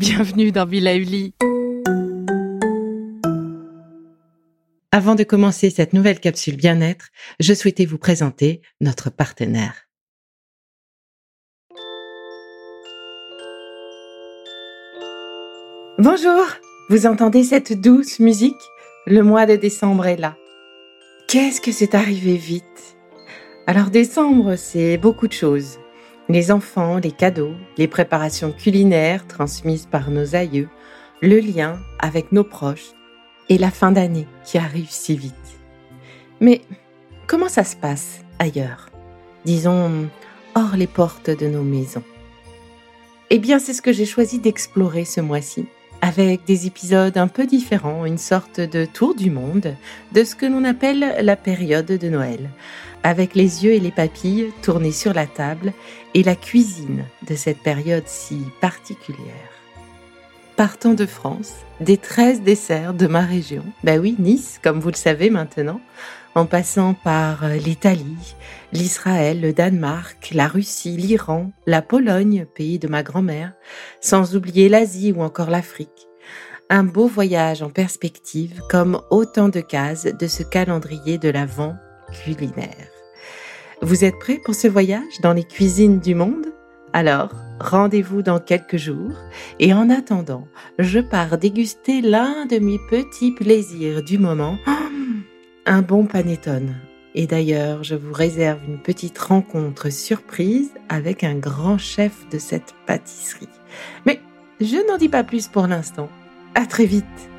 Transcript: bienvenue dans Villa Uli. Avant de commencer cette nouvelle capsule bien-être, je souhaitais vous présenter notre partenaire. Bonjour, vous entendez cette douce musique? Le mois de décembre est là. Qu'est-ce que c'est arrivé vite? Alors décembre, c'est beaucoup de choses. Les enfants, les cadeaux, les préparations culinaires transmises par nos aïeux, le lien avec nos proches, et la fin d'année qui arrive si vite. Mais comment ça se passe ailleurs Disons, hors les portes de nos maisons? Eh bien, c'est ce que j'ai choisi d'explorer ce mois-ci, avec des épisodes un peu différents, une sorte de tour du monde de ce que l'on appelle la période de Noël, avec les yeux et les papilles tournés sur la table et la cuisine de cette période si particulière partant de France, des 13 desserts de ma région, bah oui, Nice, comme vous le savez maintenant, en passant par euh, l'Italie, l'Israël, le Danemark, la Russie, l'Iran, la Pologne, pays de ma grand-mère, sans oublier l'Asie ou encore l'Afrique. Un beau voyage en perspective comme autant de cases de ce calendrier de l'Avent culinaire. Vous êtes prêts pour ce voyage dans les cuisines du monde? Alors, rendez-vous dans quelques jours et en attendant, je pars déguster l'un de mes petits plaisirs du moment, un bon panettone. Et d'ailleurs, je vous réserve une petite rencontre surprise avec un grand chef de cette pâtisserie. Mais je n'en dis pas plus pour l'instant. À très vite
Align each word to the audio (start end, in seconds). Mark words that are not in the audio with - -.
bienvenue 0.00 0.50
dans 0.50 0.64
Villa 0.64 0.96
Uli. 0.96 1.34
Avant 4.92 5.14
de 5.14 5.24
commencer 5.24 5.68
cette 5.68 5.92
nouvelle 5.92 6.20
capsule 6.20 6.56
bien-être, 6.56 7.08
je 7.38 7.52
souhaitais 7.52 7.84
vous 7.84 7.98
présenter 7.98 8.62
notre 8.80 9.10
partenaire. 9.10 9.90
Bonjour, 15.98 16.46
vous 16.88 17.04
entendez 17.04 17.44
cette 17.44 17.78
douce 17.78 18.20
musique? 18.20 18.54
Le 19.06 19.22
mois 19.22 19.44
de 19.44 19.56
décembre 19.56 20.06
est 20.06 20.16
là. 20.16 20.34
Qu'est-ce 21.28 21.60
que 21.60 21.72
c'est 21.72 21.94
arrivé 21.94 22.38
vite? 22.38 22.96
Alors 23.66 23.90
décembre, 23.90 24.56
c'est 24.56 24.96
beaucoup 24.96 25.28
de 25.28 25.34
choses. 25.34 25.78
Les 26.32 26.52
enfants, 26.52 26.98
les 26.98 27.10
cadeaux, 27.10 27.54
les 27.76 27.88
préparations 27.88 28.52
culinaires 28.52 29.26
transmises 29.26 29.86
par 29.86 30.12
nos 30.12 30.36
aïeux, 30.36 30.68
le 31.20 31.40
lien 31.40 31.80
avec 31.98 32.30
nos 32.30 32.44
proches, 32.44 32.92
et 33.48 33.58
la 33.58 33.72
fin 33.72 33.90
d'année 33.90 34.28
qui 34.44 34.56
arrive 34.56 34.90
si 34.90 35.16
vite. 35.16 35.34
Mais 36.40 36.60
comment 37.26 37.48
ça 37.48 37.64
se 37.64 37.74
passe 37.74 38.20
ailleurs 38.38 38.90
Disons, 39.44 40.08
hors 40.54 40.76
les 40.76 40.86
portes 40.86 41.30
de 41.30 41.48
nos 41.48 41.64
maisons? 41.64 42.04
Eh 43.30 43.40
bien, 43.40 43.58
c'est 43.58 43.74
ce 43.74 43.82
que 43.82 43.92
j'ai 43.92 44.06
choisi 44.06 44.38
d'explorer 44.38 45.04
ce 45.04 45.20
mois-ci, 45.20 45.66
avec 46.00 46.44
des 46.44 46.68
épisodes 46.68 47.18
un 47.18 47.26
peu 47.26 47.44
différents, 47.44 48.06
une 48.06 48.18
sorte 48.18 48.60
de 48.60 48.84
tour 48.84 49.16
du 49.16 49.32
monde 49.32 49.74
de 50.12 50.22
ce 50.22 50.36
que 50.36 50.46
l'on 50.46 50.62
appelle 50.62 51.16
la 51.22 51.34
période 51.34 51.86
de 51.86 52.08
Noël, 52.08 52.50
avec 53.02 53.34
les 53.34 53.64
yeux 53.64 53.72
et 53.72 53.80
les 53.80 53.90
papilles 53.90 54.52
tournés 54.62 54.92
sur 54.92 55.14
la 55.14 55.26
table 55.26 55.72
et 56.14 56.22
la 56.22 56.36
cuisine 56.36 57.04
de 57.28 57.34
cette 57.34 57.62
période 57.62 58.06
si 58.06 58.38
particulière 58.60 59.50
partant 60.60 60.92
de 60.92 61.06
France, 61.06 61.54
des 61.80 61.96
13 61.96 62.42
desserts 62.42 62.92
de 62.92 63.06
ma 63.06 63.22
région, 63.22 63.64
bah 63.82 63.96
oui, 63.96 64.14
Nice, 64.18 64.60
comme 64.62 64.78
vous 64.78 64.90
le 64.90 64.94
savez 64.94 65.30
maintenant, 65.30 65.80
en 66.34 66.44
passant 66.44 66.92
par 66.92 67.44
euh, 67.44 67.54
l'Italie, 67.54 68.36
l'Israël, 68.74 69.40
le 69.40 69.54
Danemark, 69.54 70.32
la 70.34 70.48
Russie, 70.48 70.98
l'Iran, 70.98 71.50
la 71.64 71.80
Pologne, 71.80 72.44
pays 72.54 72.78
de 72.78 72.88
ma 72.88 73.02
grand-mère, 73.02 73.54
sans 74.02 74.36
oublier 74.36 74.68
l'Asie 74.68 75.12
ou 75.16 75.22
encore 75.22 75.48
l'Afrique. 75.48 76.08
Un 76.68 76.84
beau 76.84 77.06
voyage 77.06 77.62
en 77.62 77.70
perspective 77.70 78.60
comme 78.68 79.00
autant 79.08 79.48
de 79.48 79.60
cases 79.60 80.04
de 80.04 80.26
ce 80.26 80.42
calendrier 80.42 81.16
de 81.16 81.30
l'Avent 81.30 81.76
culinaire. 82.24 82.88
Vous 83.82 84.04
êtes 84.04 84.18
prêts 84.18 84.40
pour 84.44 84.54
ce 84.54 84.68
voyage 84.68 85.20
dans 85.22 85.32
les 85.32 85.44
cuisines 85.44 86.00
du 86.00 86.14
monde? 86.14 86.46
Alors, 86.92 87.30
rendez-vous 87.60 88.22
dans 88.22 88.40
quelques 88.40 88.76
jours 88.76 89.16
et 89.58 89.72
en 89.72 89.88
attendant, 89.90 90.48
je 90.78 90.98
pars 90.98 91.38
déguster 91.38 92.00
l'un 92.00 92.46
de 92.46 92.58
mes 92.58 92.78
petits 92.90 93.32
plaisirs 93.32 94.02
du 94.02 94.18
moment, 94.18 94.58
un 95.66 95.82
bon 95.82 96.04
panettone. 96.04 96.74
Et 97.14 97.26
d'ailleurs, 97.26 97.82
je 97.82 97.94
vous 97.94 98.12
réserve 98.12 98.60
une 98.66 98.80
petite 98.80 99.18
rencontre 99.18 99.90
surprise 99.90 100.72
avec 100.88 101.24
un 101.24 101.34
grand 101.34 101.78
chef 101.78 102.28
de 102.30 102.38
cette 102.38 102.74
pâtisserie. 102.86 103.48
Mais 104.04 104.20
je 104.60 104.76
n'en 104.88 104.96
dis 104.96 105.08
pas 105.08 105.24
plus 105.24 105.48
pour 105.48 105.66
l'instant. 105.66 106.08
À 106.54 106.66
très 106.66 106.86
vite 106.86 107.29